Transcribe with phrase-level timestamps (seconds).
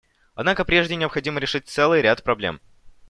[0.33, 2.59] Однако прежде необходимо решить целый ряд проблем.